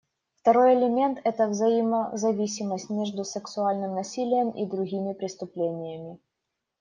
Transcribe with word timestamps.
Второй 0.37 0.73
элемент— 0.73 1.21
это 1.23 1.47
взаимозависимость 1.47 2.89
между 2.89 3.23
сексуальным 3.23 3.93
насилием 3.93 4.49
и 4.49 4.65
другими 4.65 5.13
преступлениями. 5.13 6.17